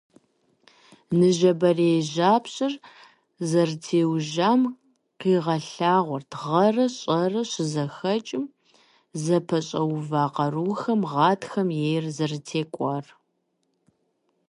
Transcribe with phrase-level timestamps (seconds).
[1.17, 2.73] Ныжэбэрей жьапщэр
[3.49, 4.61] зэрытеужам
[5.19, 8.45] къигъэлъагъуэрт гъэрэ щӀырэ щызэхэкӀым
[9.23, 13.05] зэпэщӀэува къарухэм гъатхэм ейр зэрытекӀуар.